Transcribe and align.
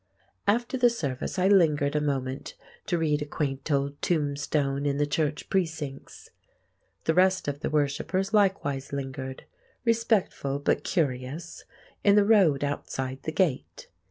After 0.47 0.77
the 0.79 0.89
service 0.89 1.37
I 1.37 1.47
lingered 1.47 1.95
a 1.95 2.01
moment 2.01 2.55
to 2.87 2.97
read 2.97 3.21
a 3.21 3.25
quaint 3.25 3.69
old 3.71 4.01
tombstone 4.01 4.83
in 4.87 4.97
the 4.97 5.05
church 5.05 5.47
precincts. 5.47 6.31
The 7.03 7.13
rest 7.13 7.47
of 7.47 7.59
the 7.59 7.69
worshippers 7.69 8.33
likewise 8.33 8.91
lingered—respectful 8.91 10.57
but 10.57 10.83
curious—in 10.83 12.15
the 12.15 12.25
road 12.25 12.63
outside 12.63 13.21
the 13.21 13.31
gate. 13.31 13.89